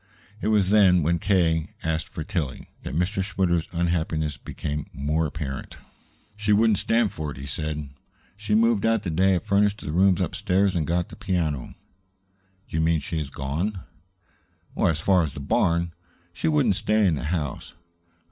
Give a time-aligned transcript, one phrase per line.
[0.41, 1.75] It was then, when K.
[1.83, 3.23] asked for Tillie, that Mr.
[3.23, 5.77] Schwitter's unhappiness became more apparent.
[6.35, 7.89] "She wouldn't stand for it," he said.
[8.35, 11.75] "She moved out the day I furnished the rooms upstairs and got the piano."
[12.67, 13.81] "Do you mean she has gone?"
[14.75, 15.93] "As far as the barn.
[16.33, 17.75] She wouldn't stay in the house.